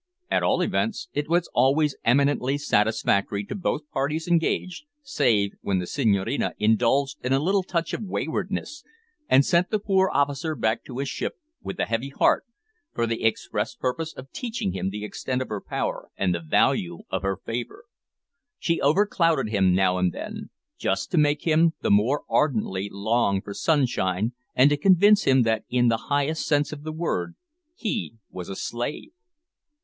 [0.31, 5.85] At all events it was always eminently satisfactory to both parties engaged, save when the
[5.85, 8.83] Senhorina indulged in a little touch of waywardness,
[9.29, 12.45] and sent the poor officer back to his ship with a heavy heart,
[12.95, 17.01] for the express purpose of teaching him the extent of her power and the value
[17.11, 17.83] of her favour.
[18.57, 20.49] She overclouded him now and then,
[20.79, 25.63] just to make him the more ardently long for sunshine, and to convince him that
[25.69, 27.35] in the highest sense of the word
[27.75, 29.11] he was a slave!